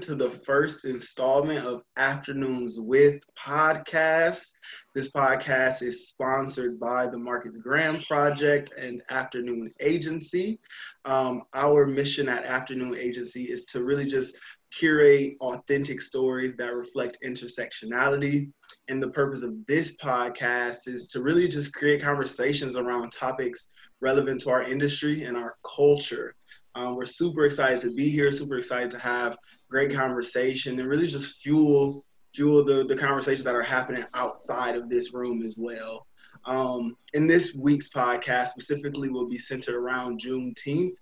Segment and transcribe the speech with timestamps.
[0.00, 4.46] to the first installment of Afternoons with podcast.
[4.94, 10.60] This podcast is sponsored by the Marcus Graham Project and Afternoon Agency.
[11.04, 14.38] Um, our mission at Afternoon Agency is to really just
[14.70, 18.52] curate authentic stories that reflect intersectionality.
[18.88, 23.70] And the purpose of this podcast is to really just create conversations around topics
[24.00, 26.34] relevant to our industry and our culture.
[26.74, 29.36] Um, we're super excited to be here, super excited to have
[29.68, 32.04] great conversation and really just fuel
[32.34, 36.06] fuel the, the conversations that are happening outside of this room as well.
[36.44, 40.94] Um, in this week's podcast specifically will be centered around Juneteenth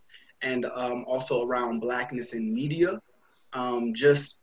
[0.43, 3.01] and um, also around Blackness in media.
[3.53, 4.39] Um, just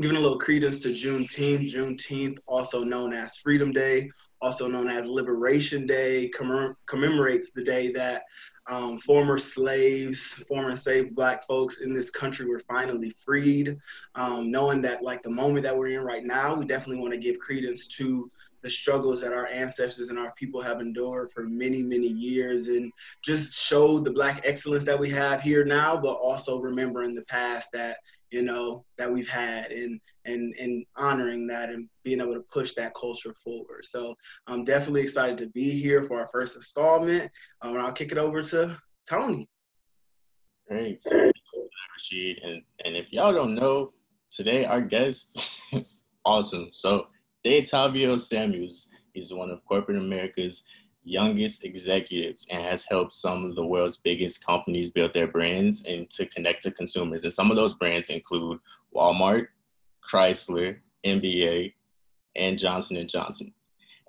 [0.00, 1.72] giving a little credence to Juneteenth.
[1.72, 7.92] Juneteenth, also known as Freedom Day, also known as Liberation Day, commem- commemorates the day
[7.92, 8.24] that
[8.68, 13.78] um, former slaves, former enslaved black folks in this country were finally freed.
[14.14, 17.18] Um, knowing that, like, the moment that we're in right now, we definitely want to
[17.18, 18.30] give credence to
[18.62, 22.92] the struggles that our ancestors and our people have endured for many, many years and
[23.22, 27.70] just show the black excellence that we have here now, but also remembering the past
[27.72, 27.98] that
[28.30, 32.74] you know, that we've had and and and honoring that and being able to push
[32.74, 33.84] that culture forward.
[33.84, 34.14] So
[34.46, 37.30] I'm definitely excited to be here for our first installment.
[37.62, 39.48] Um, I'll kick it over to Tony.
[40.68, 41.00] Great.
[41.12, 42.38] Rashid.
[42.42, 43.92] And and if y'all don't know,
[44.30, 46.68] today our guest is awesome.
[46.72, 47.08] So
[47.44, 50.64] Detavio Samuels is one of corporate America's
[51.08, 56.08] youngest executives and has helped some of the world's biggest companies build their brands and
[56.10, 57.24] to connect to consumers.
[57.24, 58.58] And some of those brands include
[58.94, 59.48] Walmart,
[60.02, 61.72] Chrysler, NBA,
[62.36, 63.52] and Johnson & Johnson.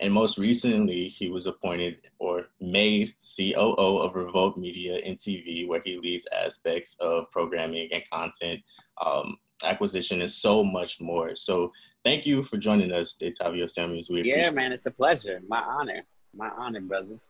[0.01, 5.81] And most recently, he was appointed or made COO of Revolt Media and TV, where
[5.83, 8.61] he leads aspects of programming and content
[9.05, 11.35] um, acquisition and so much more.
[11.35, 11.73] So
[12.05, 14.09] thank you for joining us, Detavio Samuels.
[14.09, 15.41] We yeah, man, it's a pleasure.
[15.47, 16.03] My honor.
[16.35, 17.27] My honor, brothers.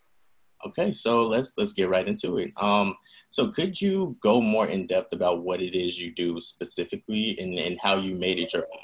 [0.66, 2.52] Okay, so let's let's get right into it.
[2.58, 2.96] Um,
[3.30, 7.58] so could you go more in depth about what it is you do specifically and,
[7.58, 8.84] and how you made it your own?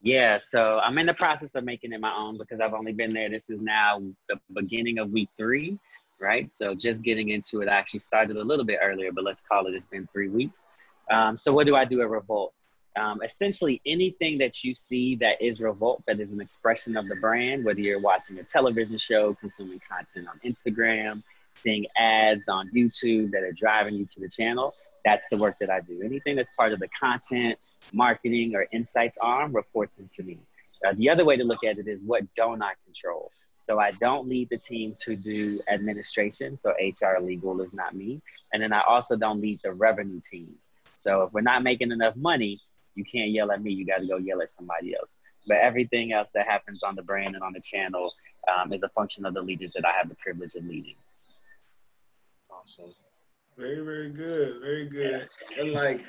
[0.00, 3.10] Yeah, so I'm in the process of making it my own because I've only been
[3.10, 3.28] there.
[3.28, 5.76] This is now the beginning of week three,
[6.20, 6.52] right?
[6.52, 7.68] So just getting into it.
[7.68, 9.74] I actually started a little bit earlier, but let's call it.
[9.74, 10.64] It's been three weeks.
[11.10, 12.52] Um, so what do I do at Revolt?
[12.96, 17.16] Um, essentially anything that you see that is Revolt, that is an expression of the
[17.16, 21.22] brand, whether you're watching a television show, consuming content on Instagram,
[21.54, 25.70] seeing ads on YouTube that are driving you to the channel, that's the work that
[25.70, 26.00] I do.
[26.04, 27.58] Anything that's part of the content,
[27.92, 30.38] marketing, or insights arm reports into me.
[30.86, 33.30] Uh, the other way to look at it is what don't I control?
[33.68, 36.56] So I don't lead the teams who do administration.
[36.56, 38.22] So HR legal is not me.
[38.52, 40.68] And then I also don't lead the revenue teams.
[41.00, 42.60] So if we're not making enough money,
[42.98, 43.72] you can't yell at me.
[43.72, 45.16] You got to go yell at somebody else.
[45.46, 48.12] But everything else that happens on the brand and on the channel
[48.52, 50.96] um, is a function of the leaders that I have the privilege of leading.
[52.50, 52.92] Awesome.
[53.56, 54.60] Very, very good.
[54.60, 55.28] Very good.
[55.58, 56.00] And like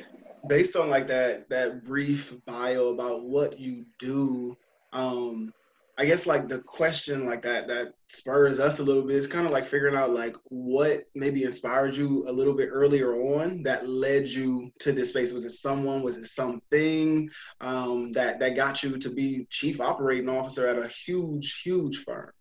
[0.48, 4.58] based on like that that brief bio about what you do,
[4.94, 5.54] um,
[6.00, 9.46] I guess like the question like that that spurs us a little bit is kind
[9.46, 13.90] of like figuring out like what maybe inspired you a little bit earlier on that
[13.90, 15.34] led you to this space.
[15.34, 16.02] Was it someone?
[16.02, 17.30] Was it something
[17.60, 22.32] um, that that got you to be chief operating officer at a huge, huge firm?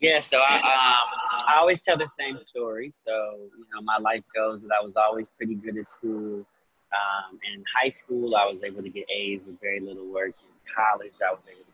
[0.00, 2.90] Yeah, so I um, I always tell the same story.
[2.92, 3.12] So
[3.56, 6.44] you know, my life goes that I was always pretty good at school.
[6.92, 10.34] Um, in high school, I was able to get A's with very little work.
[10.42, 11.71] In college, I was able to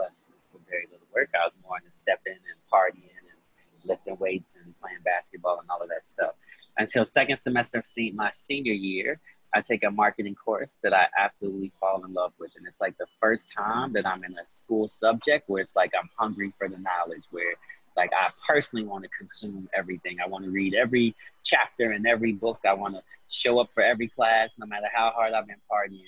[0.00, 1.28] plus for very little work.
[1.34, 5.82] I was more into stepping and partying and lifting weights and playing basketball and all
[5.82, 6.32] of that stuff.
[6.78, 9.20] Until second semester of my senior year,
[9.54, 12.52] I take a marketing course that I absolutely fall in love with.
[12.56, 15.92] And it's like the first time that I'm in a school subject where it's like
[15.98, 17.54] I'm hungry for the knowledge, where
[17.96, 20.18] like I personally want to consume everything.
[20.24, 22.60] I want to read every chapter and every book.
[22.66, 26.04] I want to show up for every class, no matter how hard I've been partying.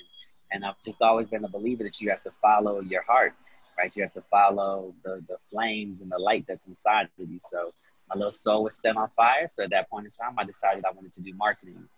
[0.52, 3.34] And I've just always been a believer that you have to follow your heart
[3.78, 3.92] right?
[3.94, 7.38] You have to follow the, the flames and the light that's inside of you.
[7.40, 7.72] So
[8.08, 9.48] my little soul was set on fire.
[9.48, 11.88] So at that point in time, I decided I wanted to do marketing.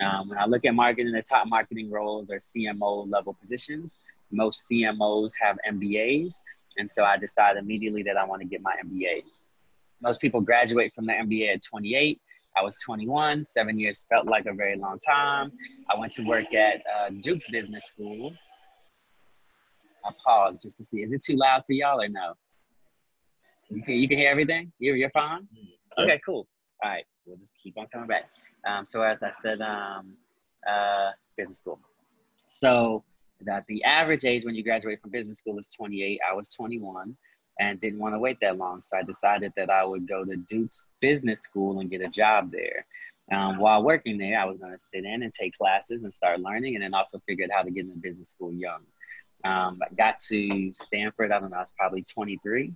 [0.00, 3.98] Um, when I look at marketing, the top marketing roles are CMO level positions.
[4.30, 6.34] Most CMOs have MBAs.
[6.78, 9.22] And so I decided immediately that I want to get my MBA.
[10.02, 12.20] Most people graduate from the MBA at 28.
[12.56, 13.44] I was 21.
[13.44, 15.52] Seven years felt like a very long time.
[15.88, 18.32] I went to work at uh, Duke's Business School
[20.04, 21.02] I pause just to see.
[21.02, 22.34] Is it too loud for y'all or no?
[23.68, 24.72] You can you can hear everything.
[24.78, 25.46] You're you're fine.
[25.98, 26.46] Okay, cool.
[26.82, 28.30] All right, we'll just keep on coming back.
[28.66, 30.14] Um, so as I said, um,
[30.66, 31.80] uh, business school.
[32.48, 33.04] So
[33.42, 36.20] that the average age when you graduate from business school is 28.
[36.30, 37.16] I was 21
[37.58, 38.82] and didn't want to wait that long.
[38.82, 42.50] So I decided that I would go to Duke's business school and get a job
[42.50, 42.86] there.
[43.32, 46.40] Um, while working there, I was going to sit in and take classes and start
[46.40, 48.80] learning, and then also figured out how to get into business school young.
[49.44, 52.72] Um, I got to Stanford, I don't know, I was probably 23.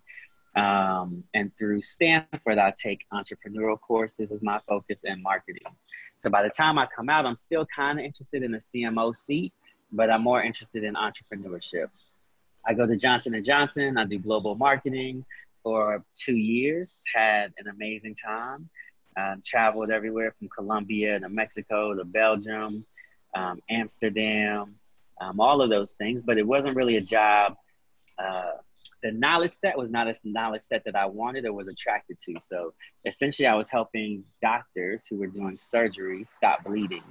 [0.56, 5.62] Um, and through Stanford, I take entrepreneurial courses as my focus and marketing.
[6.18, 9.14] So by the time I come out, I'm still kind of interested in the CMO
[9.16, 9.52] seat,
[9.92, 11.88] but I'm more interested in entrepreneurship.
[12.66, 13.98] I go to Johnson Johnson.
[13.98, 15.24] I do global marketing
[15.62, 17.02] for two years.
[17.12, 18.68] Had an amazing time.
[19.16, 22.84] Um, traveled everywhere from Colombia to Mexico to Belgium,
[23.36, 24.74] um, Amsterdam,
[25.20, 26.22] um, all of those things.
[26.22, 27.54] But it wasn't really a job.
[28.18, 28.52] Uh,
[29.02, 32.34] the knowledge set was not a knowledge set that I wanted or was attracted to.
[32.40, 32.72] So
[33.04, 37.02] essentially, I was helping doctors who were doing surgery stop bleeding.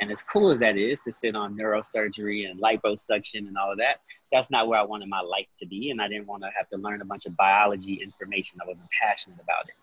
[0.00, 3.78] And as cool as that is to sit on neurosurgery and liposuction and all of
[3.78, 4.00] that,
[4.32, 5.90] that's not where I wanted my life to be.
[5.90, 8.58] And I didn't want to have to learn a bunch of biology information.
[8.62, 9.74] I wasn't passionate about it.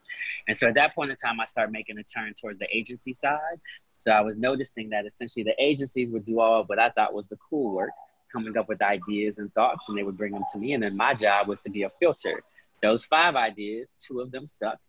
[0.47, 3.13] And so at that point in time, I started making a turn towards the agency
[3.13, 3.59] side.
[3.93, 7.13] So I was noticing that essentially the agencies would do all of what I thought
[7.13, 7.91] was the cool work,
[8.33, 10.73] coming up with ideas and thoughts, and they would bring them to me.
[10.73, 12.41] And then my job was to be a filter.
[12.81, 14.79] Those five ideas, two of them suck.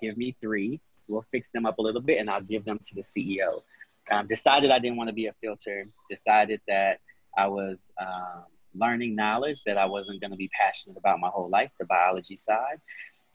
[0.00, 0.80] Give me three.
[1.08, 3.62] We'll fix them up a little bit, and I'll give them to the CEO
[4.10, 6.98] um, decided I didn't want to be a filter, decided that
[7.36, 11.48] I was um, learning knowledge that I wasn't going to be passionate about my whole
[11.48, 12.80] life, the biology side.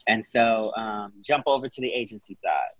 [0.06, 2.74] And so um, jump over to the agency side.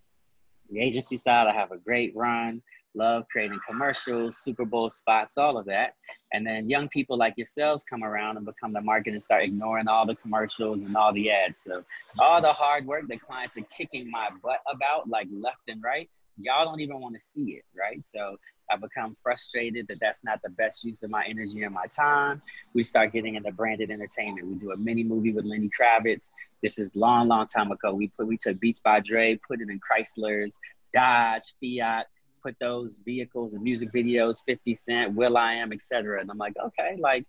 [0.71, 2.63] The agency side, I have a great run,
[2.95, 5.95] love creating commercials, Super Bowl spots, all of that.
[6.33, 9.89] And then young people like yourselves come around and become the market and start ignoring
[9.89, 11.61] all the commercials and all the ads.
[11.63, 11.85] So
[12.19, 16.09] all the hard work that clients are kicking my butt about, like left and right,
[16.38, 18.05] y'all don't even want to see it, right?
[18.05, 18.37] So
[18.71, 22.41] I become frustrated that that's not the best use of my energy and my time.
[22.75, 24.47] We start getting into branded entertainment.
[24.47, 26.31] We do a mini movie with Lenny Kravitz.
[26.62, 27.94] This is long, long time ago.
[27.94, 30.55] We put we took Beats by Dre, put it in Chryslers,
[30.94, 32.06] Dodge, Fiat,
[32.43, 36.21] put those vehicles and music videos, 50 Cent, Will I Am, etc.
[36.21, 37.26] And I'm like, okay, like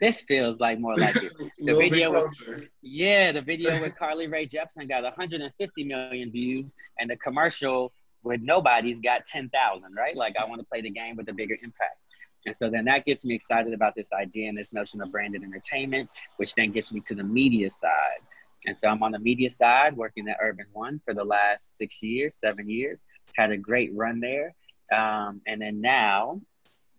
[0.00, 1.32] this feels like more like it.
[1.58, 7.08] The video, with, yeah, the video with Carly Rae Jepsen got 150 million views, and
[7.08, 7.92] the commercial
[8.26, 10.16] with nobody's got 10,000, right?
[10.16, 12.08] Like I want to play the game with a bigger impact.
[12.44, 15.42] And so then that gets me excited about this idea and this notion of branded
[15.42, 18.20] entertainment, which then gets me to the media side.
[18.66, 22.02] And so I'm on the media side working at Urban One for the last six
[22.02, 23.00] years, seven years.
[23.36, 24.54] Had a great run there.
[24.92, 26.40] Um, and then now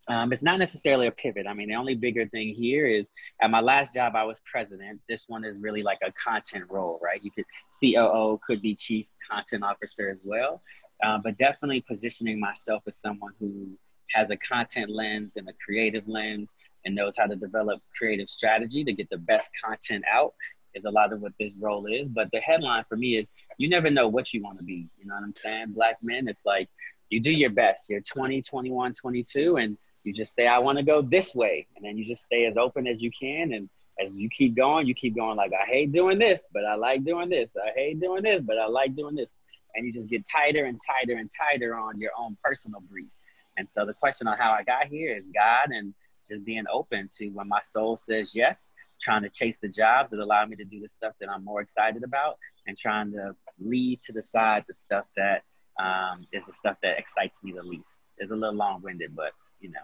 [0.10, 1.48] um, it's not necessarily a pivot.
[1.48, 3.10] I mean, the only bigger thing here is
[3.42, 5.02] at my last job, I was president.
[5.10, 7.22] This one is really like a content role, right?
[7.24, 7.46] You could
[7.80, 10.62] COO, could be chief content officer as well
[11.04, 13.78] uh, but definitely positioning myself as someone who
[14.12, 16.54] has a content lens and a creative lens
[16.86, 20.34] and knows how to develop creative strategy to get the best content out
[20.74, 22.08] is a lot of what this role is.
[22.08, 24.88] But the headline for me is you never know what you want to be.
[24.98, 25.68] You know what I'm saying?
[25.70, 26.70] Black men, it's like
[27.10, 27.90] you do your best.
[27.90, 29.78] You're 20, 21, 22, and
[30.08, 31.68] you just say, I want to go this way.
[31.76, 33.54] And then you just stay as open as you can.
[33.54, 33.70] And
[34.04, 37.04] as you keep going, you keep going like, I hate doing this, but I like
[37.04, 37.54] doing this.
[37.56, 39.30] I hate doing this, but I like doing this
[39.78, 43.10] and you just get tighter and tighter and tighter on your own personal brief.
[43.58, 45.94] And so the question on how I got here is God and
[46.28, 50.20] just being open to when my soul says yes, trying to chase the jobs that
[50.20, 54.02] allow me to do the stuff that I'm more excited about, and trying to lead
[54.04, 55.44] to the side the stuff that
[55.80, 58.02] um, is the stuff that excites me the least.
[58.18, 59.80] It's a little long winded, but you know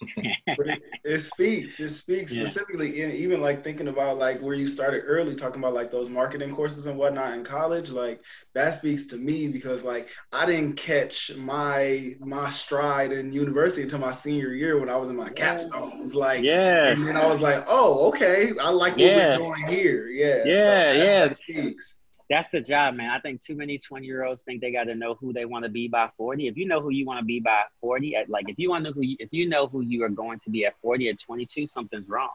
[0.56, 1.80] but it, it, speaks.
[1.80, 2.44] It speaks yeah.
[2.44, 6.08] specifically, in, even like thinking about like where you started early, talking about like those
[6.08, 7.90] marketing courses and whatnot in college.
[7.90, 8.20] Like
[8.54, 14.00] that speaks to me because like I didn't catch my my stride in university until
[14.00, 16.14] my senior year when I was in my capstones.
[16.14, 19.38] Like yeah, and then I was like, oh, okay, I like what yeah.
[19.38, 20.08] we're doing here.
[20.08, 21.28] Yeah, yeah, so yeah.
[21.28, 21.98] Speaks
[22.30, 23.10] that's the job, man.
[23.10, 25.64] I think too many 20 year olds think they got to know who they want
[25.64, 26.48] to be by 40.
[26.48, 28.84] If you know who you want to be by 40, at, like if you want
[28.84, 31.08] to know who you, if you know who you are going to be at 40
[31.10, 32.30] at 22, something's wrong.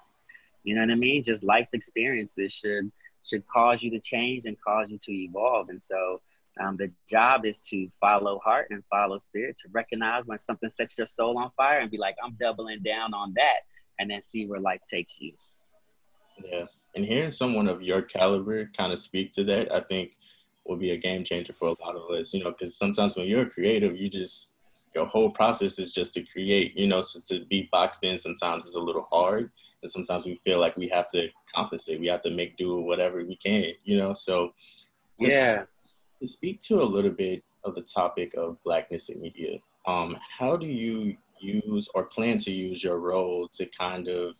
[0.64, 1.24] You know what I mean?
[1.24, 2.92] Just life experiences should
[3.24, 5.70] should cause you to change and cause you to evolve.
[5.70, 6.22] And so
[6.60, 10.98] um, the job is to follow heart and follow spirit, to recognize when something sets
[10.98, 13.60] your soul on fire and be like, I'm doubling down on that,
[14.00, 15.34] and then see where life takes you.
[16.44, 16.66] Yeah
[16.98, 20.18] and hearing someone of your caliber kind of speak to that, I think
[20.66, 22.34] will be a game changer for a lot of us.
[22.34, 24.56] You know, because sometimes when you're creative, you just
[24.96, 26.76] your whole process is just to create.
[26.76, 29.52] You know, so to be boxed in sometimes is a little hard,
[29.84, 32.00] and sometimes we feel like we have to compensate.
[32.00, 33.74] We have to make do whatever we can.
[33.84, 34.54] You know, so
[35.20, 35.64] yeah.
[36.20, 40.58] To speak to a little bit of the topic of blackness in media, um, how
[40.58, 44.36] do you use or plan to use your role to kind of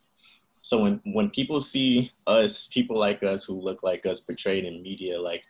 [0.62, 4.82] so when when people see us, people like us who look like us portrayed in
[4.82, 5.44] media, like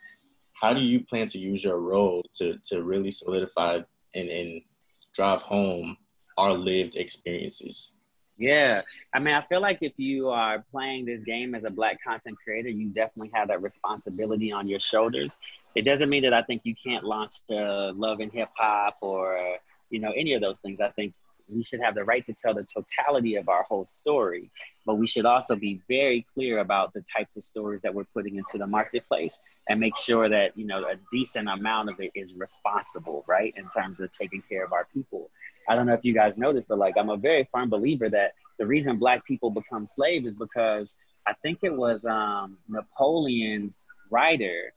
[0.60, 3.80] how do you plan to use your role to to really solidify
[4.14, 4.62] and, and
[5.14, 5.96] drive home
[6.36, 7.94] our lived experiences?
[8.38, 11.98] Yeah, I mean, I feel like if you are playing this game as a black
[12.04, 15.36] content creator, you definitely have that responsibility on your shoulders.
[15.74, 19.58] It doesn't mean that I think you can't launch the love and hip hop or
[19.90, 20.80] you know any of those things.
[20.80, 21.14] I think
[21.48, 24.50] we should have the right to tell the totality of our whole story,
[24.86, 28.36] but we should also be very clear about the types of stories that we're putting
[28.36, 29.38] into the marketplace
[29.68, 33.54] and make sure that, you know, a decent amount of it is responsible, right?
[33.56, 35.30] In terms of taking care of our people.
[35.68, 38.08] I don't know if you guys know this, but like I'm a very firm believer
[38.10, 40.94] that the reason black people become slaves is because
[41.26, 44.72] I think it was um, Napoleon's writer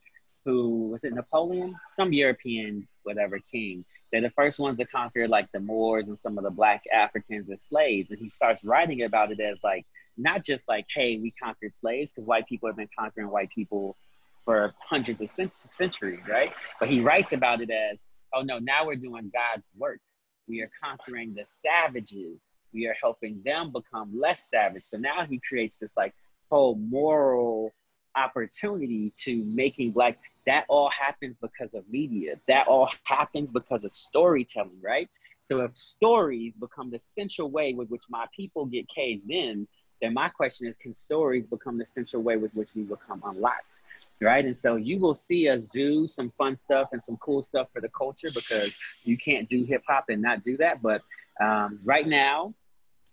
[0.46, 1.76] who was it Napoleon?
[1.90, 3.86] Some European whatever king.
[4.12, 7.50] They're the first ones to conquer like the Moors and some of the black Africans
[7.50, 8.10] as slaves.
[8.10, 9.86] And he starts writing about it as like
[10.18, 13.96] not just like, hey, we conquered slaves, because white people have been conquering white people
[14.44, 16.52] for hundreds of centuries, right?
[16.80, 17.98] But he writes about it as,
[18.34, 20.00] oh no, now we're doing God's work.
[20.48, 22.42] We are conquering the savages.
[22.74, 24.82] We are helping them become less savage.
[24.82, 26.14] So now he creates this like
[26.50, 27.72] whole moral
[28.15, 32.36] opportunity to making black that all happens because of media.
[32.48, 35.10] That all happens because of storytelling right?
[35.44, 39.68] So if stories become the central way with which my people get caged in
[40.01, 43.82] then my question is can stories become the central way with which we become unlocked
[44.22, 44.46] right?
[44.46, 47.82] And so you will see us do some fun stuff and some cool stuff for
[47.82, 50.82] the culture because you can't do hip-hop and not do that.
[50.82, 51.01] But
[51.39, 52.53] um, right now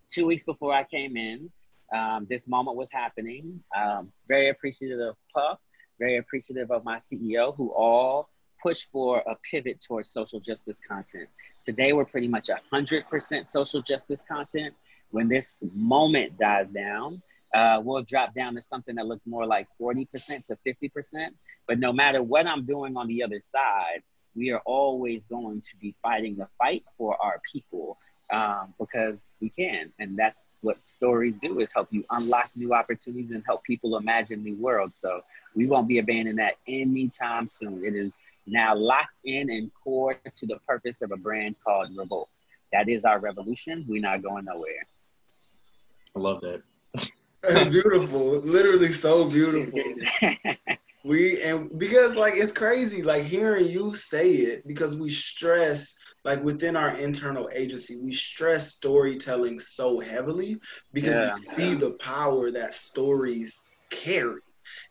[0.09, 1.51] two weeks before i came in
[1.93, 3.63] um, this moment was happening.
[3.75, 5.59] Um, very appreciative of Puff,
[5.99, 8.29] very appreciative of my CEO who all
[8.61, 11.29] push for a pivot towards social justice content.
[11.63, 14.75] Today, we're pretty much 100% social justice content.
[15.11, 17.21] When this moment dies down,
[17.53, 21.29] uh, we'll drop down to something that looks more like 40% to 50%.
[21.67, 24.03] But no matter what I'm doing on the other side,
[24.35, 27.97] we are always going to be fighting the fight for our people
[28.31, 29.91] um, because we can.
[29.99, 34.43] And that's what stories do is help you unlock new opportunities and help people imagine
[34.43, 34.95] new worlds.
[34.99, 35.19] So
[35.55, 37.83] we won't be abandoning that anytime soon.
[37.83, 42.29] It is now locked in and core to the purpose of a brand called Revolt.
[42.73, 43.85] That is our revolution.
[43.87, 44.85] We're not going nowhere.
[46.15, 46.61] I love that.
[47.71, 48.39] beautiful.
[48.39, 49.81] Literally so beautiful.
[51.03, 55.95] we and because like it's crazy, like hearing you say it because we stress
[56.25, 60.59] like within our internal agency, we stress storytelling so heavily
[60.93, 61.33] because yeah.
[61.33, 64.41] we see the power that stories carry.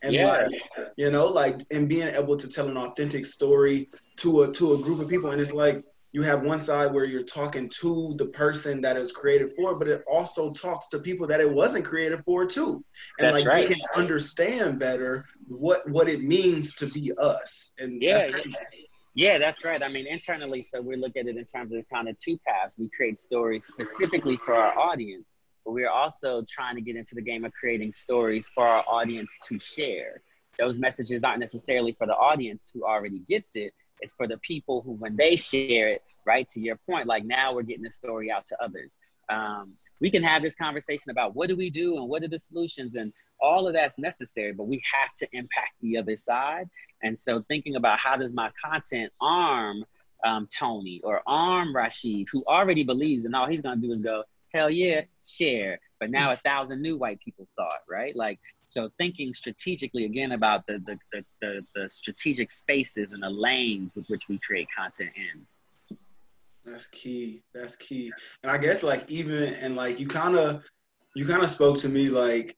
[0.02, 0.26] And yeah.
[0.26, 0.62] like,
[0.96, 4.78] you know, like and being able to tell an authentic story to a to a
[4.78, 5.30] group of people.
[5.30, 9.00] And it's like you have one side where you're talking to the person that it
[9.00, 12.82] was created for, but it also talks to people that it wasn't created for too.
[13.18, 13.68] And that's like right.
[13.68, 17.72] they can understand better what what it means to be us.
[17.78, 18.54] And yeah, yeah,
[19.38, 19.82] that's right.
[19.82, 22.76] I mean, internally, so we look at it in terms of kind of two paths.
[22.78, 25.28] We create stories specifically for our audience,
[25.64, 29.36] but we're also trying to get into the game of creating stories for our audience
[29.48, 30.22] to share.
[30.56, 33.74] Those messages aren't necessarily for the audience who already gets it.
[34.00, 37.54] It's for the people who, when they share it, right to your point, like now
[37.54, 38.94] we're getting the story out to others.
[39.28, 42.38] Um, we can have this conversation about what do we do and what are the
[42.38, 46.68] solutions and all of that's necessary but we have to impact the other side.
[47.02, 49.84] And so thinking about how does my content arm
[50.24, 54.00] um, tony or arm rashid who already believes and all he's going to do is
[54.00, 55.78] go hell yeah share.
[56.00, 58.16] But now a thousand new white people saw it right?
[58.16, 63.30] Like so thinking strategically again about the the, the, the, the strategic spaces and the
[63.30, 65.46] lanes with which we create content in
[66.70, 67.42] that's key.
[67.54, 68.12] That's key.
[68.42, 70.62] And I guess like even and like you kind of
[71.14, 72.56] you kind of spoke to me like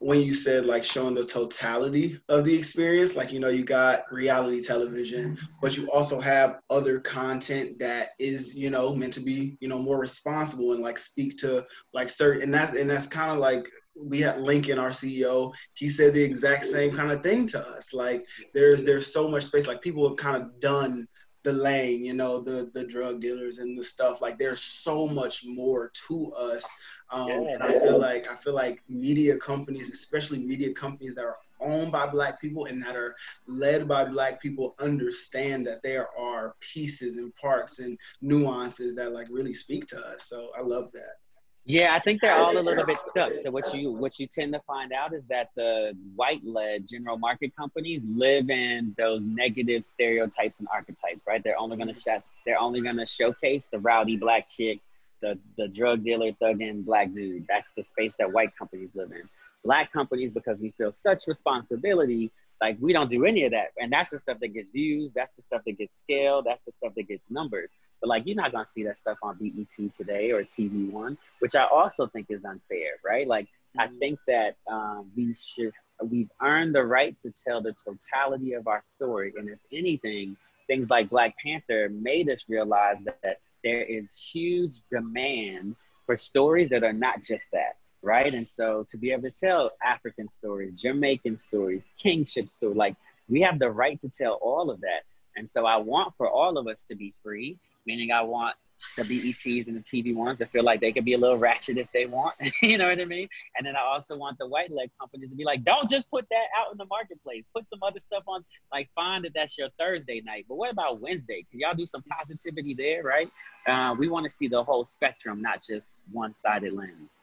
[0.00, 4.02] when you said like showing the totality of the experience like you know you got
[4.12, 9.56] reality television but you also have other content that is you know meant to be
[9.58, 13.32] you know more responsible and like speak to like certain and that's and that's kind
[13.32, 13.66] of like
[14.00, 17.92] we had Lincoln, our CEO, he said the exact same kind of thing to us.
[17.92, 18.24] Like
[18.54, 19.66] there's there's so much space.
[19.66, 21.08] Like people have kind of done
[21.48, 24.20] the lane, you know, the the drug dealers and the stuff.
[24.20, 26.64] Like there's so much more to us.
[27.10, 27.54] Um, yeah.
[27.54, 31.90] And I feel like I feel like media companies, especially media companies that are owned
[31.90, 37.16] by black people and that are led by black people understand that there are pieces
[37.16, 40.28] and parts and nuances that like really speak to us.
[40.28, 41.16] So I love that.
[41.64, 43.36] Yeah, I think they're all a little bit stuck.
[43.36, 47.54] So what you what you tend to find out is that the white-led general market
[47.54, 51.44] companies live in those negative stereotypes and archetypes, right?
[51.44, 54.80] They're only going to sh- they're only going to showcase the rowdy black chick,
[55.20, 57.46] the the drug dealer, thugging black dude.
[57.48, 59.28] That's the space that white companies live in.
[59.62, 62.30] Black companies, because we feel such responsibility,
[62.62, 65.12] like we don't do any of that, and that's the stuff that gets views.
[65.14, 66.42] That's the stuff that gets scale.
[66.42, 67.68] That's the stuff that gets numbers.
[68.00, 71.54] But like you're not gonna see that stuff on BET today or TV One, which
[71.54, 73.26] I also think is unfair, right?
[73.26, 73.80] Like mm-hmm.
[73.80, 78.66] I think that um, we should we've earned the right to tell the totality of
[78.68, 80.36] our story, and if anything,
[80.66, 85.74] things like Black Panther made us realize that, that there is huge demand
[86.06, 88.32] for stories that are not just that, right?
[88.32, 92.96] And so to be able to tell African stories, Jamaican stories, kingship stories, like
[93.28, 95.02] we have the right to tell all of that.
[95.38, 98.54] And so I want for all of us to be free meaning I want
[98.96, 101.78] the BETs and the TV ones to feel like they could be a little ratchet
[101.78, 102.34] if they want.
[102.62, 103.28] you know what I mean?
[103.56, 106.26] And then I also want the white leg companies to be like, don't just put
[106.30, 107.44] that out in the marketplace.
[107.52, 108.44] Put some other stuff on.
[108.70, 110.44] Like, find that that's your Thursday night.
[110.48, 111.44] But what about Wednesday?
[111.50, 113.28] Can y'all do some positivity there, right?
[113.66, 117.18] Uh, we want to see the whole spectrum, not just one sided lens.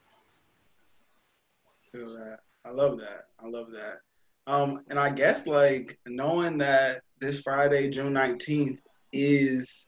[1.93, 2.39] Feel that.
[2.65, 3.27] I love that.
[3.41, 4.01] I love that.
[4.48, 8.80] Um, and I guess like knowing that this Friday, June 19th,
[9.12, 9.88] is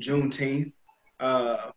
[0.00, 0.72] Juneteenth.
[1.20, 1.70] Uh,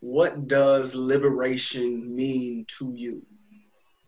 [0.00, 3.24] what does liberation mean to you?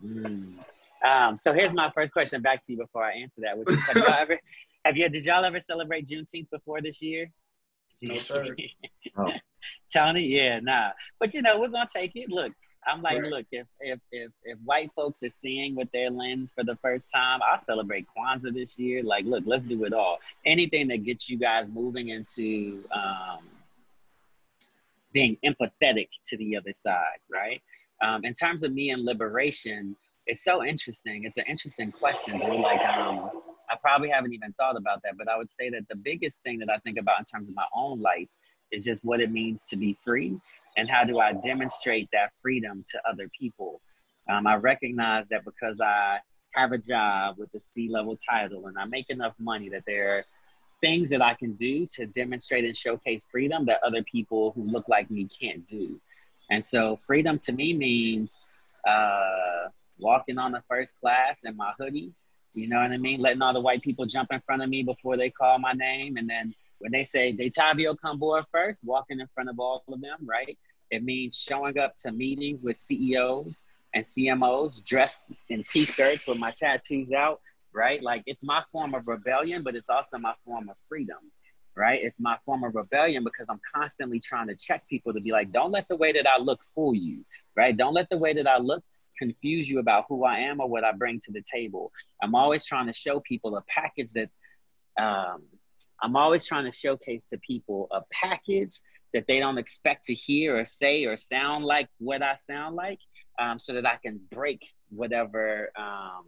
[0.04, 0.62] Mm.
[1.04, 3.56] Um, so here's my first question back to you before I answer that.
[3.58, 4.38] Which is, have, y'all ever,
[4.84, 7.30] have you, did y'all ever celebrate Juneteenth before this year?
[8.02, 8.44] No, sir.
[9.16, 9.32] oh.
[9.92, 10.90] Tony, yeah, nah.
[11.18, 12.28] But you know, we're gonna take it.
[12.28, 12.52] Look,
[12.86, 13.30] I'm like, right.
[13.30, 17.10] look, if, if if if white folks are seeing with their lens for the first
[17.12, 19.02] time, I'll celebrate Kwanzaa this year.
[19.02, 20.18] Like, look, let's do it all.
[20.44, 23.40] Anything that gets you guys moving into um,
[25.12, 27.60] being empathetic to the other side, right?
[28.02, 29.96] Um, in terms of me and liberation,
[30.26, 31.24] it's so interesting.
[31.24, 33.30] It's an interesting question, like um,
[33.68, 35.16] I probably haven't even thought about that.
[35.18, 37.54] But I would say that the biggest thing that I think about in terms of
[37.54, 38.28] my own life
[38.70, 40.38] is just what it means to be free
[40.76, 43.80] and how do I demonstrate that freedom to other people.
[44.28, 46.18] Um, I recognize that because I
[46.52, 50.18] have a job with a C level title and I make enough money that there
[50.18, 50.24] are
[50.80, 54.88] things that I can do to demonstrate and showcase freedom that other people who look
[54.88, 56.00] like me can't do.
[56.50, 58.38] And so freedom to me means
[58.86, 62.12] uh, walking on the first class in my hoodie.
[62.54, 63.20] You know what I mean?
[63.20, 66.16] Letting all the white people jump in front of me before they call my name.
[66.16, 70.00] And then when they say Detavio come board first, walking in front of all of
[70.00, 70.58] them, right?
[70.90, 73.62] It means showing up to meetings with CEOs
[73.94, 77.40] and CMOs dressed in t-shirts with my tattoos out,
[77.72, 78.02] right?
[78.02, 81.18] Like it's my form of rebellion, but it's also my form of freedom,
[81.74, 82.00] right?
[82.02, 85.50] It's my form of rebellion because I'm constantly trying to check people to be like,
[85.50, 87.24] don't let the way that I look fool you,
[87.56, 87.76] right?
[87.76, 88.84] Don't let the way that I look
[89.18, 91.90] confuse you about who I am or what I bring to the table.
[92.22, 94.30] I'm always trying to show people a package that,
[95.02, 95.42] um,
[96.02, 98.80] I'm always trying to showcase to people a package
[99.12, 103.00] that they don't expect to hear or say or sound like what I sound like,
[103.38, 106.24] um, so that I can break whatever um,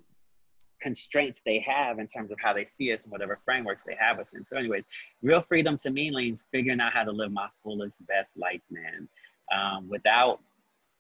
[0.81, 4.19] constraints they have in terms of how they see us and whatever frameworks they have
[4.19, 4.45] us in.
[4.45, 4.85] So, anyways,
[5.23, 9.09] real freedom to me means figuring out how to live my fullest, best life, man,
[9.55, 10.41] um, without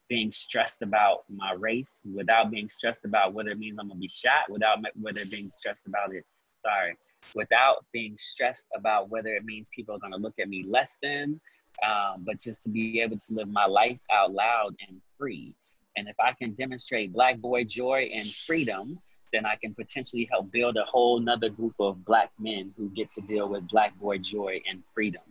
[0.09, 4.09] being stressed about my race, without being stressed about whether it means I'm gonna be
[4.09, 6.25] shot, without whether being stressed about it.
[6.63, 6.97] Sorry,
[7.35, 11.41] without being stressed about whether it means people are gonna look at me less than,
[11.87, 15.55] um, but just to be able to live my life out loud and free.
[15.97, 19.01] And if I can demonstrate Black boy joy and freedom,
[19.33, 23.11] then I can potentially help build a whole nother group of black men who get
[23.13, 25.23] to deal with black boy joy and freedom.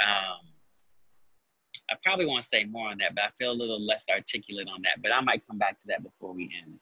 [0.00, 0.46] Um,
[1.90, 4.68] I probably want to say more on that, but I feel a little less articulate
[4.72, 5.02] on that.
[5.02, 6.78] But I might come back to that before we end.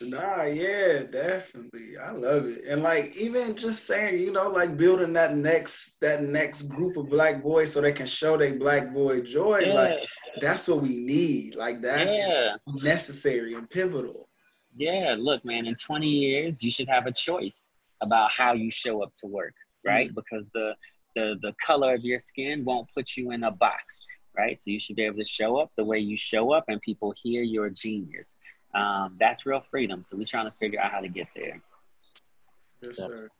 [0.00, 1.96] Nah, yeah, definitely.
[1.96, 2.64] I love it.
[2.66, 7.08] And like even just saying, you know, like building that next that next group of
[7.08, 9.60] black boys so they can show their black boy joy.
[9.60, 9.74] Yeah.
[9.74, 9.98] Like
[10.40, 11.54] that's what we need.
[11.54, 12.56] Like that's yeah.
[12.66, 14.28] necessary and pivotal.
[14.76, 17.68] Yeah, look, man, in 20 years, you should have a choice
[18.00, 20.08] about how you show up to work, right?
[20.08, 20.14] Mm-hmm.
[20.14, 20.74] Because the,
[21.16, 24.00] the the color of your skin won't put you in a box,
[24.36, 24.56] right?
[24.56, 27.12] So you should be able to show up the way you show up, and people
[27.20, 28.36] hear your genius.
[28.74, 30.02] Um, that's real freedom.
[30.02, 31.60] So we're trying to figure out how to get there.
[32.82, 33.30] Yes, sir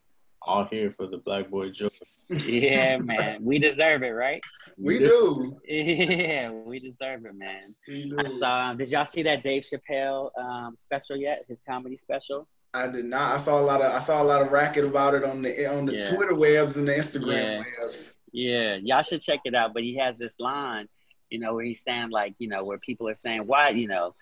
[0.43, 1.89] all here for the black boy joy.
[2.31, 3.45] yeah, man.
[3.45, 4.43] We deserve it, right?
[4.77, 5.61] We do.
[5.69, 7.75] Yeah, we deserve it, man.
[8.19, 11.45] I saw, did y'all see that Dave Chappelle um, special yet?
[11.49, 12.49] His comedy special?
[12.75, 13.35] I did not.
[13.35, 15.67] I saw a lot of I saw a lot of racket about it on the
[15.67, 16.03] on the yeah.
[16.03, 17.65] Twitter webs and the Instagram yeah.
[17.83, 18.15] webs.
[18.33, 19.73] Yeah, y'all should check it out.
[19.73, 20.89] But he has this line
[21.31, 24.15] you know, where he's saying like, you know, where people are saying, why, you know,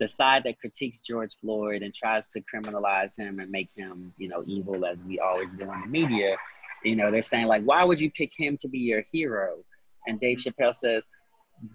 [0.00, 4.28] the side that critiques George Floyd and tries to criminalize him and make him, you
[4.28, 6.36] know, evil as we always do in the media,
[6.82, 9.58] you know, they're saying like, why would you pick him to be your hero?
[10.06, 11.02] And Dave Chappelle says,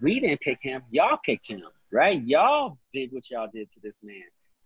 [0.02, 1.62] we didn't pick him, y'all picked him,
[1.92, 2.20] right?
[2.20, 4.24] Y'all did what y'all did to this man.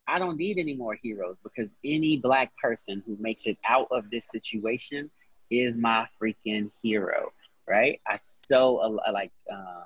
[0.08, 4.10] I don't need any more heroes because any black person who makes it out of
[4.10, 5.10] this situation
[5.50, 7.30] is my freaking hero,
[7.68, 8.00] right?
[8.06, 9.84] I so uh, like um,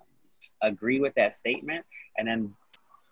[0.63, 1.85] agree with that statement.
[2.17, 2.55] And then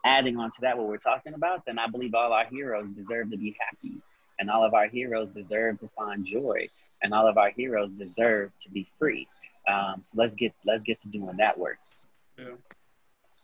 [0.05, 3.31] adding on to that, what we're talking about, then I believe all our heroes deserve
[3.31, 4.01] to be happy,
[4.39, 6.69] and all of our heroes deserve to find joy,
[7.03, 9.27] and all of our heroes deserve to be free.
[9.69, 11.79] Um, so let's get let's get to doing that work.
[12.39, 12.55] Yeah,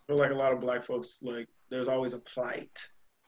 [0.07, 2.77] feel like a lot of black folks like there's always a plight.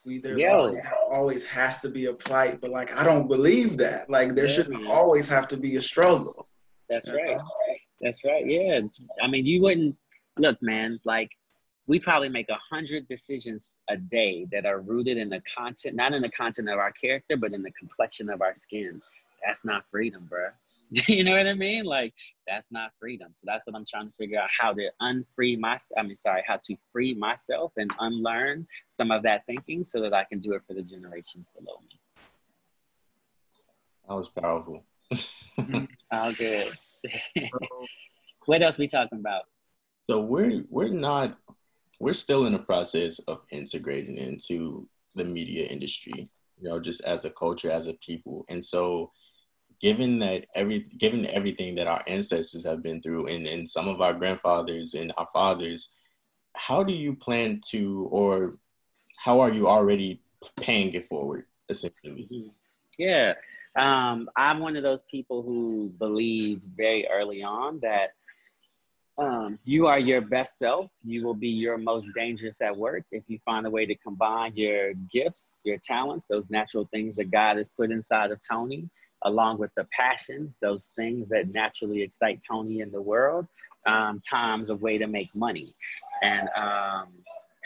[0.04, 0.80] We there's always,
[1.12, 4.10] always, has to be a plight, but like I don't believe that.
[4.10, 6.48] Like there yeah, shouldn't always have to be a struggle.
[6.90, 7.40] That's right.
[8.02, 8.44] That's right.
[8.46, 8.82] Yeah.
[9.22, 9.96] I mean, you wouldn't
[10.38, 11.00] look, man.
[11.06, 11.30] Like
[11.92, 16.14] we probably make a hundred decisions a day that are rooted in the content, not
[16.14, 19.02] in the content of our character, but in the complexion of our skin.
[19.46, 20.46] That's not freedom, bro.
[21.10, 21.84] you know what I mean?
[21.84, 22.14] Like
[22.48, 23.32] that's not freedom.
[23.34, 26.00] So that's what I'm trying to figure out how to unfree myself.
[26.00, 30.14] I mean, sorry, how to free myself and unlearn some of that thinking so that
[30.14, 32.00] I can do it for the generations below me.
[34.08, 34.86] That was powerful.
[36.14, 36.72] oh, good.
[38.46, 39.42] what else we talking about?
[40.10, 41.38] So we're we're not
[42.02, 46.28] we're still in the process of integrating into the media industry,
[46.60, 48.44] you know, just as a culture, as a people.
[48.50, 49.12] And so
[49.80, 54.02] given that every given everything that our ancestors have been through and, and some of
[54.02, 55.94] our grandfathers and our fathers,
[56.56, 58.56] how do you plan to or
[59.18, 60.22] how are you already
[60.60, 62.28] paying it forward essentially?
[62.34, 62.50] Mm-hmm.
[62.98, 63.34] Yeah.
[63.76, 68.16] Um, I'm one of those people who believed very early on that
[69.18, 70.90] um, you are your best self.
[71.04, 74.54] You will be your most dangerous at work if you find a way to combine
[74.56, 78.90] your gifts, your talents, those natural things that God has put inside of Tony,
[79.24, 83.48] along with the passions, those things that naturally excite Tony in the world,
[83.86, 85.70] um, times a way to make money
[86.24, 87.14] and um,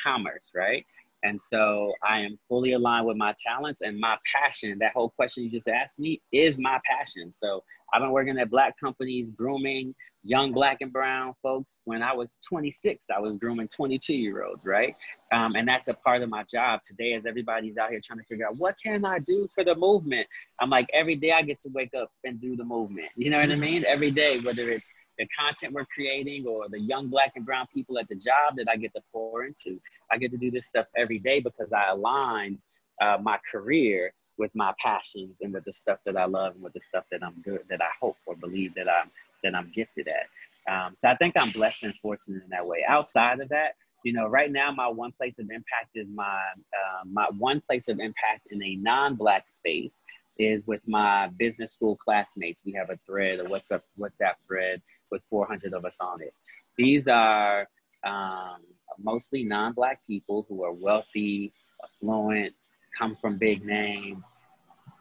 [0.01, 0.86] commerce, right?
[1.25, 4.77] And so I am fully aligned with my talents and my passion.
[4.79, 7.31] That whole question you just asked me is my passion.
[7.31, 11.81] So I've been working at black companies, grooming young black and brown folks.
[11.85, 14.93] When I was 26, I was grooming 22 year olds, right?
[15.31, 18.25] Um, and that's a part of my job today as everybody's out here trying to
[18.25, 20.27] figure out what can I do for the movement?
[20.59, 23.07] I'm like, every day I get to wake up and do the movement.
[23.15, 23.83] You know what I mean?
[23.88, 27.97] Every day, whether it's the content we're creating or the young black and brown people
[27.97, 29.80] at the job that I get to pour into.
[30.12, 32.60] I get to do this stuff every day because I align
[33.01, 36.73] uh, my career with my passions and with the stuff that I love and with
[36.73, 39.10] the stuff that I'm good, that I hope or believe that I'm
[39.43, 40.28] that I'm gifted at.
[40.67, 42.84] Um, so I think I'm blessed and fortunate in that way.
[42.88, 46.41] Outside of that, you know, right now my one place of impact is my
[46.73, 50.01] uh, my one place of impact in a non-black space
[50.38, 52.62] is with my business school classmates.
[52.65, 56.33] We have a thread, a WhatsApp WhatsApp thread with 400 of us on it.
[56.77, 57.67] These are
[58.05, 58.57] um,
[58.99, 62.53] mostly non-black people who are wealthy, affluent,
[62.97, 64.25] come from big names,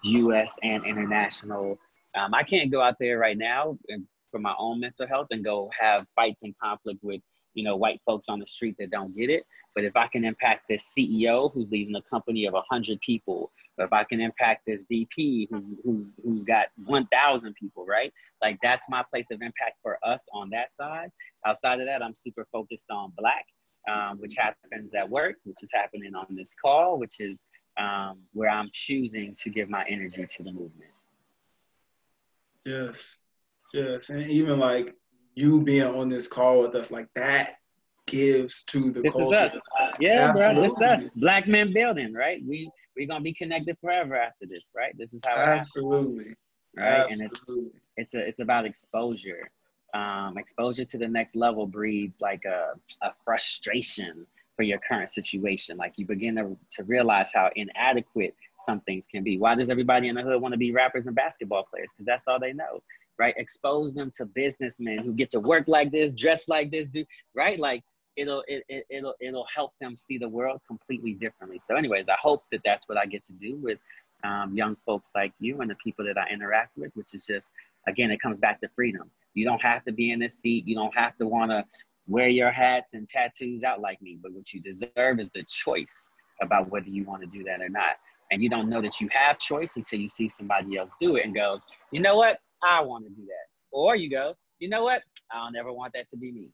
[0.05, 0.55] U.S.
[0.63, 1.79] and international.
[2.15, 3.79] Um, I can't go out there right now
[4.31, 7.21] for my own mental health and go have fights and conflict with
[7.55, 9.45] you know, white folks on the street that don't get it.
[9.75, 13.87] But if I can impact this CEO who's leading a company of hundred people, or
[13.87, 18.13] if I can impact this VP who's who's who's got one thousand people, right?
[18.43, 21.11] Like that's my place of impact for us on that side.
[21.47, 23.47] Outside of that, I'm super focused on black,
[23.89, 27.39] um, which happens at work, which is happening on this call, which is
[27.77, 30.91] um, where I'm choosing to give my energy to the movement.
[32.65, 33.21] Yes,
[33.73, 34.95] yes, and even like
[35.35, 37.53] you being on this call with us like that
[38.07, 39.47] gives to the this culture.
[39.47, 39.63] Is us.
[39.99, 40.55] Yeah, Absolutely.
[40.55, 40.63] bro.
[40.63, 41.13] This is us.
[41.15, 42.43] Black men building, right?
[42.47, 44.97] We we're gonna be connected forever after this, right?
[44.97, 46.35] This is how Absolutely.
[46.77, 47.11] right?
[47.11, 47.13] Absolutely.
[47.13, 47.51] And it's
[47.97, 49.51] it's a, it's about exposure.
[49.95, 55.77] Um, exposure to the next level breeds like a, a frustration for your current situation.
[55.77, 59.39] Like you begin to, to realize how inadequate some things can be.
[59.39, 61.91] Why does everybody in the hood want to be rappers and basketball players?
[61.93, 62.81] Because that's all they know
[63.19, 63.35] right?
[63.37, 67.59] Expose them to businessmen who get to work like this, dress like this, do right?
[67.59, 67.83] Like
[68.17, 71.59] it'll it, it, it'll it'll help them see the world completely differently.
[71.59, 73.79] So, anyways, I hope that that's what I get to do with
[74.25, 77.51] um, young folks like you and the people that I interact with, which is just
[77.87, 79.11] again, it comes back to freedom.
[79.35, 80.67] You don't have to be in this seat.
[80.67, 81.65] You don't have to want to
[82.07, 84.19] wear your hats and tattoos out like me.
[84.23, 86.09] But what you deserve is the choice
[86.43, 87.97] about whether you want to do that or not.
[88.31, 91.25] And you don't know that you have choice until you see somebody else do it
[91.25, 91.61] and go,
[91.93, 92.39] you know what?
[92.63, 93.47] I want to do that.
[93.71, 95.03] Or you go, you know what?
[95.31, 96.51] I'll never want that to be me.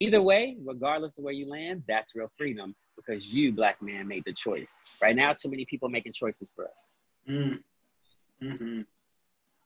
[0.00, 4.24] either way, regardless of where you land, that's real freedom because you, black man, made
[4.26, 4.72] the choice.
[5.02, 6.92] Right now, too many people making choices for us.
[7.28, 7.60] Mm.
[8.42, 8.80] Mm-hmm.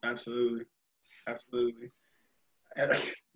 [0.05, 0.65] Absolutely.
[1.27, 1.91] Absolutely.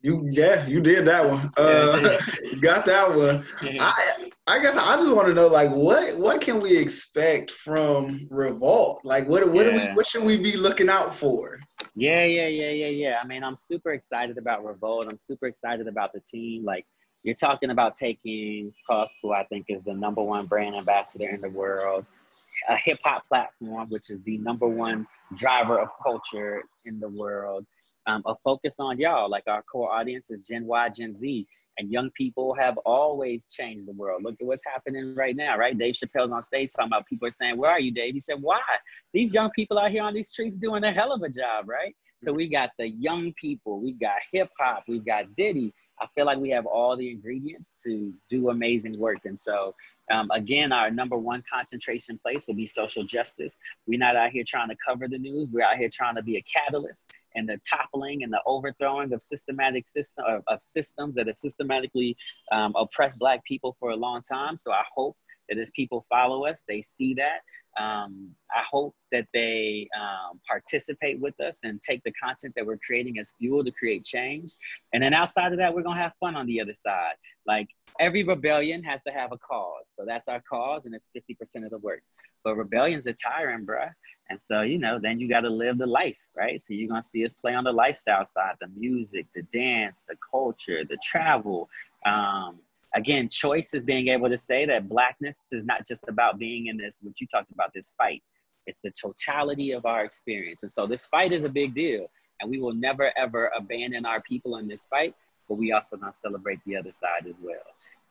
[0.03, 1.53] You yeah, you did that one.
[1.57, 2.19] Uh,
[2.61, 3.45] got that one.
[3.63, 8.27] I I guess I just want to know like what what can we expect from
[8.29, 9.01] Revolt?
[9.05, 9.91] Like what what yeah.
[9.91, 11.61] we, what should we be looking out for?
[11.95, 13.17] Yeah, yeah, yeah, yeah, yeah.
[13.23, 15.07] I mean, I'm super excited about Revolt.
[15.09, 16.65] I'm super excited about the team.
[16.65, 16.85] Like
[17.23, 21.41] you're talking about taking Puff, who I think is the number one brand ambassador in
[21.41, 22.05] the world,
[22.69, 27.65] a hip hop platform, which is the number one driver of culture in the world
[28.07, 29.31] um, a focus on y'all.
[29.31, 31.47] Like our core audience is Gen Y, Gen Z,
[31.79, 34.23] and young people have always changed the world.
[34.23, 35.77] Look at what's happening right now, right?
[35.77, 38.15] Dave Chappelle's on stage talking about people are saying, Where are you, Dave?
[38.15, 38.61] He said, Why?
[39.13, 41.95] These young people out here on these streets doing a hell of a job, right?
[42.23, 46.27] So we got the young people, we got hip hop, we got Diddy, I feel
[46.27, 49.21] like we have all the ingredients to do amazing work.
[49.25, 49.75] And so,
[50.11, 53.57] um, again, our number one concentration place will be social justice.
[53.87, 55.49] We're not out here trying to cover the news.
[55.53, 59.23] We're out here trying to be a catalyst in the toppling and the overthrowing of
[59.23, 62.17] systematic system of, of systems that have systematically
[62.51, 64.57] um, oppressed Black people for a long time.
[64.57, 65.17] So I hope
[65.49, 67.41] that as people follow us, they see that.
[67.81, 72.79] Um, I hope that they um, participate with us and take the content that we're
[72.79, 74.53] creating as fuel to create change.
[74.93, 77.15] And then outside of that, we're gonna have fun on the other side.
[77.47, 77.69] Like
[77.99, 79.91] every rebellion has to have a cause.
[79.95, 82.03] So that's our cause, and it's 50% of the work.
[82.45, 83.91] But rebellion's a tyrant, bruh.
[84.31, 86.61] And so, you know, then you got to live the life, right?
[86.61, 90.05] So you're going to see us play on the lifestyle side, the music, the dance,
[90.09, 91.69] the culture, the travel,
[92.07, 92.59] um,
[92.95, 96.77] again, choice is being able to say that blackness is not just about being in
[96.77, 98.23] this, what you talked about, this fight.
[98.67, 100.63] It's the totality of our experience.
[100.63, 102.07] And so this fight is a big deal.
[102.41, 105.15] And we will never, ever abandon our people in this fight,
[105.49, 107.63] but we also gonna celebrate the other side as well.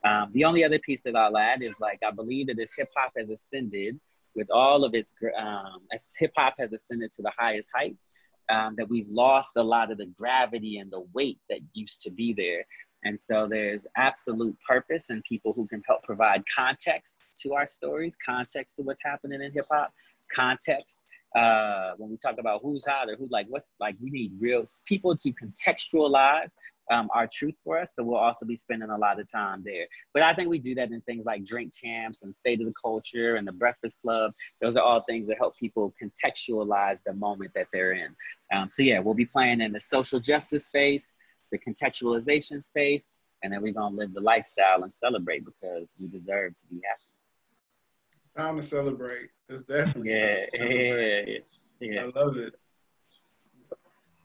[0.03, 2.89] Um, the only other piece that I'll add is like, I believe that as hip
[2.95, 3.99] hop has ascended
[4.35, 8.05] with all of its, um, as hip hop has ascended to the highest heights,
[8.49, 12.11] um, that we've lost a lot of the gravity and the weight that used to
[12.11, 12.65] be there.
[13.03, 18.15] And so there's absolute purpose and people who can help provide context to our stories,
[18.23, 19.91] context to what's happening in hip hop,
[20.33, 20.97] context.
[21.35, 24.65] Uh, when we talk about who's hot or who's like, what's like, we need real
[24.85, 26.51] people to contextualize
[26.89, 27.93] um, our truth for us.
[27.95, 29.85] So we'll also be spending a lot of time there.
[30.13, 32.73] But I think we do that in things like Drink Champs and State of the
[32.81, 34.33] Culture and the Breakfast Club.
[34.61, 38.15] Those are all things that help people contextualize the moment that they're in.
[38.53, 41.13] Um, so yeah, we'll be playing in the social justice space
[41.51, 43.07] the contextualization space,
[43.43, 47.11] and then we're gonna live the lifestyle and celebrate because we deserve to be happy.
[48.23, 49.29] It's time to celebrate.
[49.49, 51.37] It's definitely yeah, yeah,
[51.79, 52.01] yeah.
[52.03, 52.55] I love it.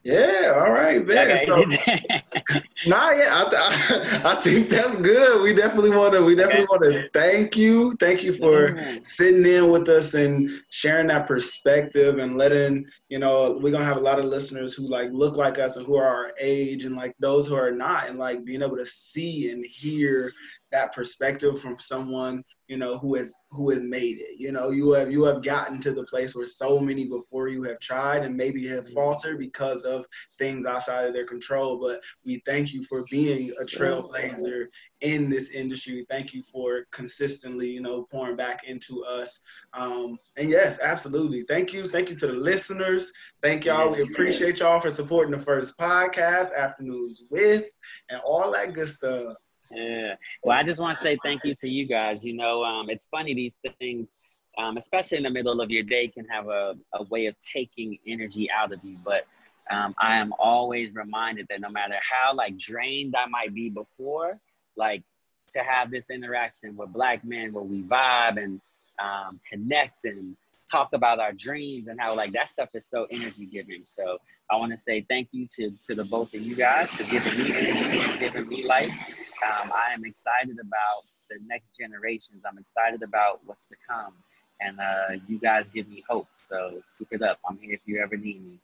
[0.06, 1.32] Yeah, all right, man.
[1.32, 1.44] Okay.
[1.44, 1.56] So,
[2.86, 5.42] nah, yeah, I, I, I, think that's good.
[5.42, 6.24] We definitely want to.
[6.24, 7.92] We definitely want to thank you.
[7.98, 9.02] Thank you for mm-hmm.
[9.02, 13.96] sitting in with us and sharing that perspective and letting you know we're gonna have
[13.96, 16.94] a lot of listeners who like look like us and who are our age and
[16.94, 20.32] like those who are not and like being able to see and hear
[20.72, 24.38] that perspective from someone you know who has who has made it.
[24.38, 27.62] You know you have you have gotten to the place where so many before you
[27.64, 30.04] have tried and maybe have faltered because of
[30.38, 31.78] things outside of their control.
[31.78, 34.66] But we thank you for being a trailblazer
[35.00, 36.04] in this industry.
[36.08, 39.40] Thank you for consistently you know pouring back into us.
[39.72, 41.44] Um, and yes absolutely.
[41.44, 41.84] Thank you.
[41.84, 43.12] Thank you to the listeners.
[43.42, 43.92] Thank y'all.
[43.92, 47.66] We appreciate y'all for supporting the first podcast afternoons with
[48.10, 49.36] and all that good stuff
[49.70, 50.14] yeah.
[50.42, 52.24] Well, I just want to say thank you to you guys.
[52.24, 54.14] You know, um, it's funny these things,
[54.58, 57.98] um, especially in the middle of your day, can have a, a way of taking
[58.06, 58.96] energy out of you.
[59.04, 59.26] But
[59.70, 64.38] um, I am always reminded that no matter how like drained I might be before,
[64.76, 65.02] like
[65.50, 68.60] to have this interaction with black men where we vibe and
[68.98, 70.36] um, connect and
[70.70, 73.82] talk about our dreams and how like that stuff is so energy giving.
[73.84, 74.18] So
[74.50, 77.38] I want to say thank you to to the both of you guys for giving
[77.38, 79.25] me energy giving me life.
[79.44, 82.42] Um, I am excited about the next generations.
[82.48, 84.14] I'm excited about what's to come,
[84.60, 86.28] and uh, you guys give me hope.
[86.48, 87.38] So keep it up.
[87.48, 88.58] I'm here if you ever need me.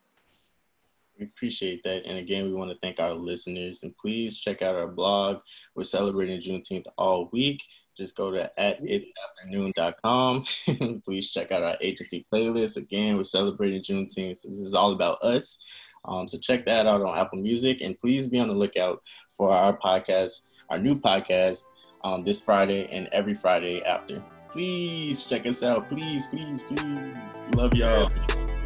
[1.19, 2.07] We appreciate that.
[2.07, 3.83] And again, we want to thank our listeners.
[3.83, 5.41] And please check out our blog.
[5.75, 7.63] We're celebrating Juneteenth all week.
[7.97, 10.45] Just go to at itafternoon.com.
[11.05, 12.79] please check out our agency playlist.
[12.79, 14.39] Again, we're celebrating Juneteenth.
[14.39, 15.65] So this is all about us.
[16.05, 17.83] Um, so check that out on Apple Music.
[17.83, 21.71] And please be on the lookout for our podcast, our new podcast,
[22.03, 24.23] um, this Friday and every Friday after.
[24.51, 25.89] Please check us out.
[25.89, 26.81] Please, please, please.
[26.81, 28.09] We love y'all.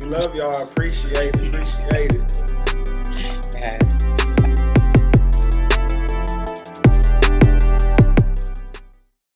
[0.00, 0.62] We love y'all.
[0.62, 1.54] Appreciate it.
[1.54, 2.54] Appreciate it.
[3.60, 3.95] Yeah.